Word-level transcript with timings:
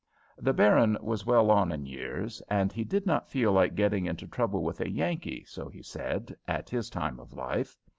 The 0.39 0.51
baron 0.51 0.97
was 0.99 1.27
well 1.27 1.51
on 1.51 1.71
in 1.71 1.85
years, 1.85 2.41
and 2.49 2.73
he 2.73 2.83
did 2.83 3.05
not 3.05 3.29
feel 3.29 3.51
like 3.51 3.75
getting 3.75 4.07
into 4.07 4.27
trouble 4.27 4.63
with 4.63 4.81
a 4.81 4.89
Yankee, 4.89 5.43
so 5.45 5.69
he 5.69 5.83
said, 5.83 6.35
at 6.47 6.71
his 6.71 6.89
time 6.89 7.19
of 7.19 7.33
life. 7.33 7.77